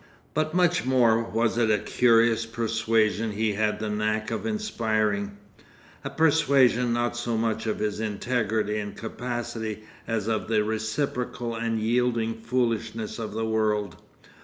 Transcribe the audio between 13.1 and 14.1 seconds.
of the world.